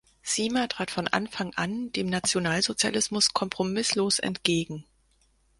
[0.23, 4.83] Siemer trat von Anfang an dem Nationalsozialismus kompromisslos entgegen.